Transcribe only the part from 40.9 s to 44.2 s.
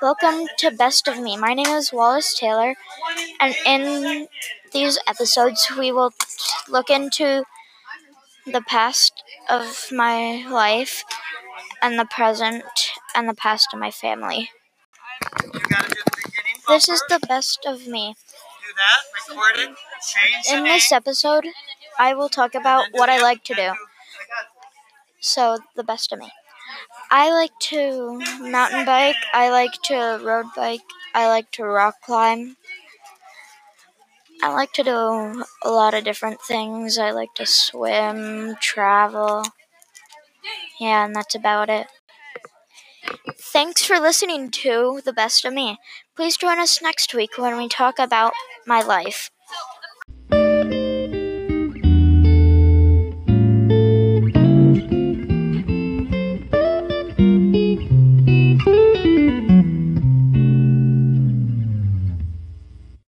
and that's about it. Thanks for